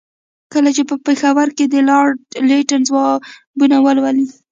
[0.53, 2.17] کله چې په پېښور کې د لارډ
[2.49, 4.27] لیټن ځوابونه ولولي.